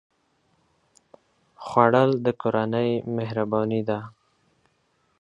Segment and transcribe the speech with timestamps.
[1.65, 3.99] خوړل د کورنۍ مهرباني ده